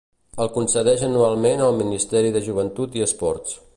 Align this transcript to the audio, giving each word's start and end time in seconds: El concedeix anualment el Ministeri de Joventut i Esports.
El 0.43 0.47
concedeix 0.53 1.03
anualment 1.07 1.61
el 1.65 1.77
Ministeri 1.83 2.33
de 2.39 2.43
Joventut 2.47 2.99
i 3.01 3.05
Esports. 3.09 3.55